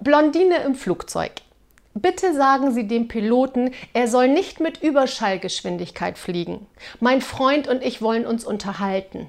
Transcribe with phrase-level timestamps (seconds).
[0.00, 1.32] Blondine im Flugzeug.
[1.94, 6.66] Bitte sagen Sie dem Piloten, er soll nicht mit Überschallgeschwindigkeit fliegen.
[7.00, 9.28] Mein Freund und ich wollen uns unterhalten.